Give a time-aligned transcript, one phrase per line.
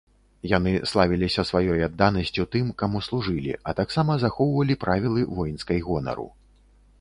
[0.51, 6.27] Яны славіліся сваёй адданасцю тым, каму служылі, а таксама захоўвалі правілы воінскай гонару.